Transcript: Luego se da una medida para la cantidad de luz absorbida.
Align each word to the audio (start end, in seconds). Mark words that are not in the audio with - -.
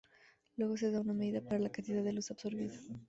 Luego 0.57 0.77
se 0.77 0.89
da 0.89 0.99
una 0.99 1.13
medida 1.13 1.41
para 1.41 1.59
la 1.59 1.69
cantidad 1.71 2.03
de 2.03 2.11
luz 2.13 2.31
absorbida. 2.31 2.73